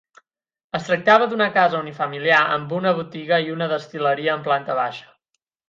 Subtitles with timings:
[0.79, 5.09] Es tractava d'una casa unifamiliar amb una botiga i una destil·leria en planta baixa.